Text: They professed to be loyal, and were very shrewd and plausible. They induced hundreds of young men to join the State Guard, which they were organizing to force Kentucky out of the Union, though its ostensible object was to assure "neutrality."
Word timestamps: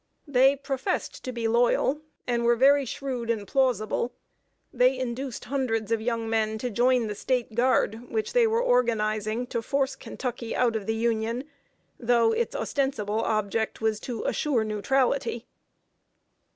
They 0.25 0.55
professed 0.55 1.23
to 1.25 1.31
be 1.31 1.47
loyal, 1.47 2.01
and 2.25 2.43
were 2.43 2.55
very 2.55 2.85
shrewd 2.85 3.29
and 3.29 3.47
plausible. 3.47 4.15
They 4.73 4.97
induced 4.97 5.45
hundreds 5.45 5.91
of 5.91 6.01
young 6.01 6.27
men 6.27 6.57
to 6.57 6.71
join 6.71 7.05
the 7.05 7.13
State 7.13 7.53
Guard, 7.53 8.09
which 8.09 8.33
they 8.33 8.47
were 8.47 8.63
organizing 8.63 9.45
to 9.45 9.61
force 9.61 9.95
Kentucky 9.95 10.55
out 10.55 10.75
of 10.75 10.87
the 10.87 10.95
Union, 10.95 11.43
though 11.99 12.31
its 12.31 12.55
ostensible 12.55 13.21
object 13.21 13.79
was 13.79 13.99
to 13.99 14.23
assure 14.23 14.63
"neutrality." 14.63 15.45